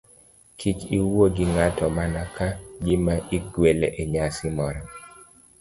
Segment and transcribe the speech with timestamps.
[0.59, 2.47] Kik iwuo gi ng'ato mana ka
[2.83, 4.81] gima igwele e nyasi moro.